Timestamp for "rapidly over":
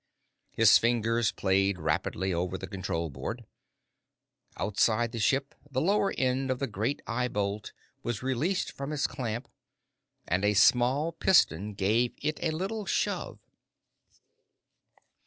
1.77-2.57